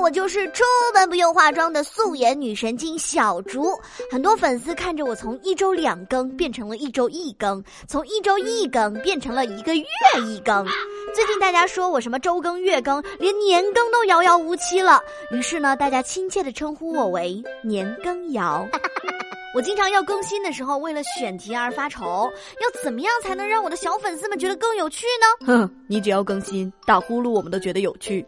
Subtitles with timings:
[0.00, 3.78] 我就是出门不用化妆的素颜女神经小竹。
[4.10, 9.84] 很多粉丝看着我从一周两更变成了一周一更，从一周一更变成了一个月
[10.26, 10.66] 一更。
[11.14, 15.02] 最近大家说我什么周更、月更，连年更都遥遥无期了。
[15.32, 18.66] 于是呢，大家亲切的称呼我为年更瑶。
[19.52, 22.30] 我经常要更新的时候，为了选题而发愁，
[22.60, 25.46] 要怎么样才能让我的小粉丝们觉得更有趣呢？
[25.46, 28.24] 哼，你只要更新，打呼噜我们都觉得有趣。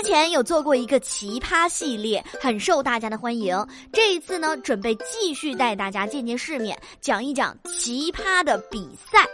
[0.00, 3.54] 之前有做过一个奇葩系列，很受大家的欢迎。
[3.92, 9.28] 这一次呢，准备继续带大家见见世面，讲一讲奇葩的比赛。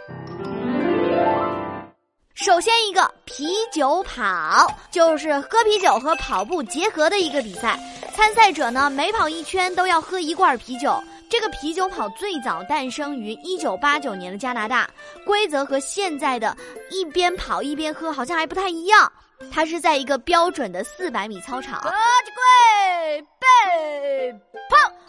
[2.33, 7.79] 首先一个啤酒跑，就是喝啤酒和跑步结合的一个比赛。
[8.13, 11.01] 参赛者呢，每跑一圈都要喝一罐啤酒。
[11.29, 14.89] 这个啤酒跑最早诞生于一九八九年的加拿大，
[15.25, 16.53] 规则和现在的
[16.91, 19.09] 一边跑一边喝好像还不太一样。
[19.51, 21.79] 它是在一个标准的四百米操场。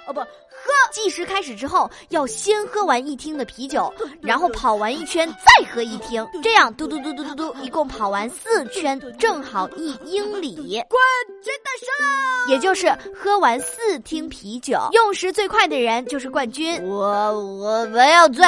[0.07, 0.27] 哦不，喝
[0.91, 10.55] 计时开始之后，要先喝完一听的啤酒，然后跑完一圈再喝一听，这样嘟嘟嘟嘟嘟嘟，一共跑完四圈，正好一英里。
[10.89, 10.99] 冠
[11.45, 16.83] 军诞生了，也就是喝完四听啤酒，用时最快的人就是冠军。
[16.89, 17.07] 我
[17.59, 18.47] 我没有醉。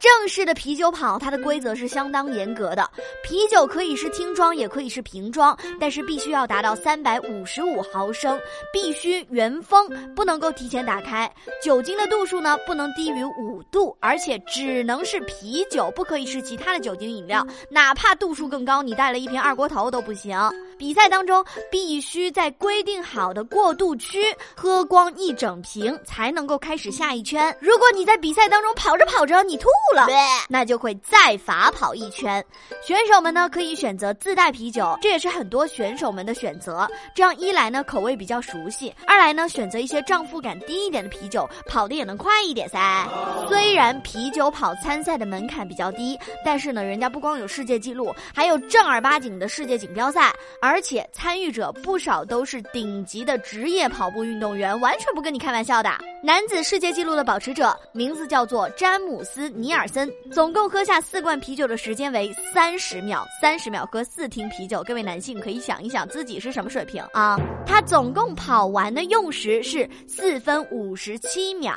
[0.00, 2.88] 正式的啤酒跑，它的规则是相当严格的。
[3.22, 8.38] 啤酒可以是听装，也可以是瓶装，但是必须要达到三百五十五毫升，
[8.72, 11.30] 必须原封，不能够提前打开。
[11.62, 20.38] 酒精的度数呢，不能低于五度，而且只能是啤酒，不可以是其他的酒精饮料，哪怕度数更高，你带了一瓶二锅头都不行。
[20.78, 24.22] 比赛当中必须在规定好的过渡区
[24.54, 27.54] 喝光一整瓶，才能够开始下一圈。
[27.60, 30.06] 如果你在比赛当中跑着跑着你吐了，
[30.48, 32.44] 那就会再罚跑一圈。
[32.82, 36.88] 选手们呢可以选择自带啤酒，这也是很多选手们的选择。
[37.14, 43.06] 这样一来呢口味比较熟悉，二来呢选择一些胀腹感低一点的啤酒，跑的也能快一点噻。
[43.48, 50.32] 虽然啤酒跑参赛的门槛比较低，但是呢人家不光有世界纪录，还有正儿八经的世界锦标赛。
[50.60, 55.90] 而且参与者不少都是顶级的职业跑步运动员，完全不跟你开玩笑的。
[56.20, 64.82] 男子世界纪录的保持者名字叫做詹姆斯·尼尔森，总共喝下四罐啤酒的时间为三十秒，三十秒喝四听啤酒。
[64.82, 67.38] 各位男性可以想一想自己是什么水平啊？
[67.64, 71.72] 他总共跑完的用时是四分五十七秒。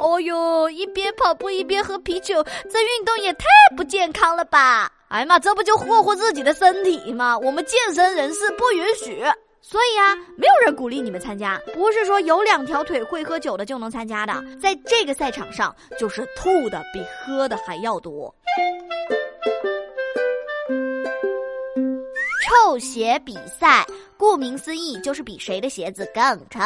[0.00, 3.44] 哦哟，一边跑步一边喝啤酒，这运动也太
[3.76, 4.90] 不健康了吧！
[5.08, 7.38] 哎呀妈，这不就霍霍自己的身体吗？
[7.38, 9.22] 我们健身人士不允许，
[9.68, 11.60] 所以啊，没有人鼓励你们参加。
[11.74, 14.32] 不是说有两条腿会喝酒的就能参加的，
[14.62, 18.32] 在这个赛场上，就是吐的比喝的还要多。
[22.44, 23.84] 臭鞋比赛，
[24.16, 26.60] 顾名思义就是比谁的鞋子更臭。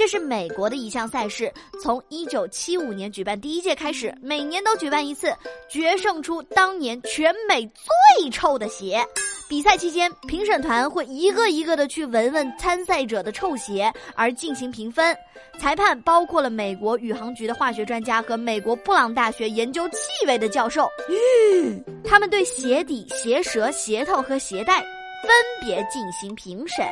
[0.00, 1.52] 这是美国的一项赛事，
[1.82, 5.30] 从一九七五年举办第一届开始，每年都举办一次，
[5.68, 9.06] 决胜出当年全美最臭的鞋。
[9.46, 15.14] 比赛期间，评审团会一个一个的去闻闻参赛者的臭鞋，而进行评分。
[15.58, 20.88] 裁判包括了美国宇航局的化学专家和美国布朗大学研究气味的教授。
[21.10, 24.82] 嗯，他们对鞋底、鞋舌、鞋头和鞋带。
[25.22, 26.84] 分别进行评审，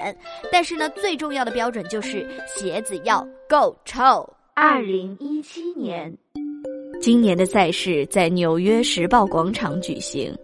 [0.52, 4.28] 但是呢，最重要的标准就是鞋子要够臭。
[4.54, 6.12] 二零一七年，
[7.00, 10.36] 今年的赛事在纽约时报广场举行。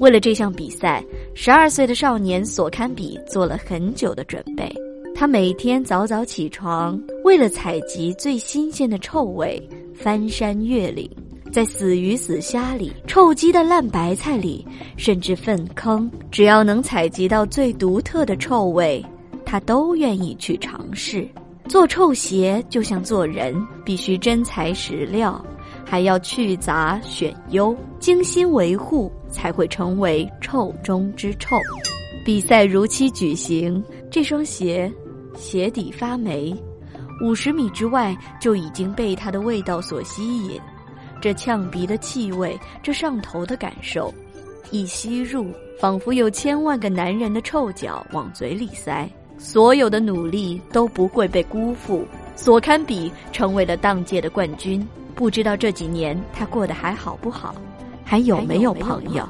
[0.00, 4.74] 为了这项比赛，十二岁的少年索堪比做了很久的准备。
[5.14, 9.62] 他每天早早起床，为了采集最新鲜的臭味，
[9.94, 11.08] 翻山越岭。
[11.52, 19.04] 在死鱼死虾里、臭鸡的烂白菜里，甚至粪坑，只要能采集到最独特的臭味，
[19.44, 21.28] 他都愿意去尝试。
[21.68, 23.54] 做臭鞋就像做人，
[23.84, 25.44] 必须真材实料，
[25.84, 31.58] 还要去杂选优，精心维护，才会成为臭中之臭。
[32.24, 34.90] 比赛如期举行，这双鞋
[35.36, 36.56] 鞋底发霉，
[37.22, 40.58] 五十米之外就已经被它的味道所吸引。
[41.22, 44.12] 这呛鼻的气味，这上头的感受，
[44.72, 45.46] 一吸入，
[45.78, 49.08] 仿佛有千万个男人的臭脚往嘴里塞，
[49.38, 52.04] 所有的努力都不会被辜负。
[52.34, 54.84] 索堪比成为了当届的冠军。
[55.14, 57.54] 不知道这几年他过得还好不好，
[58.04, 59.24] 还有没有朋友？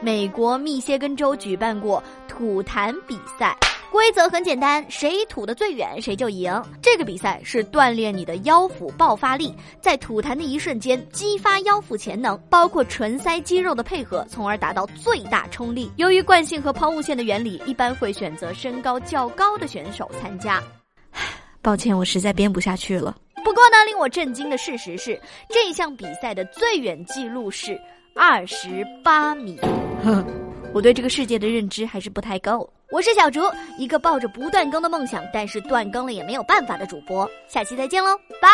[0.00, 3.54] 美国密歇根州举办过吐痰比赛。
[3.92, 6.50] 规则很简单，谁吐得最远谁就赢。
[6.80, 15.92] 这个比赛是锻炼你的腰腹爆发力，在吐痰的一瞬间激发腰腹潜能，包括唇腮肌肉的配合，从而达到最大冲力。
[15.96, 20.62] 由于惯性和抛物线的原理，一般会选择身高较高的选手参加。
[21.60, 23.14] 抱歉，我实在编不下去了。
[23.44, 27.78] 不过呢，令我震惊的事实是，这项比赛的最远记录是
[28.16, 29.60] 二十八米。
[30.74, 32.68] 我对这个世界的认知还是不太够。
[32.90, 33.40] 我是小竹，
[33.78, 37.28] 一个抱着不断更的梦想，但是断更了也没有办法的主播。
[37.46, 38.48] 下期再见喽，拜。